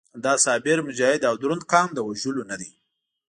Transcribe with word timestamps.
دا 0.23 0.33
صابر، 0.45 0.77
مجاهد 0.87 1.21
او 1.29 1.35
دروند 1.41 1.63
قام 1.71 1.89
د 1.93 1.99
وژلو 2.07 2.43
نه 2.51 2.55
دی. 2.59 2.69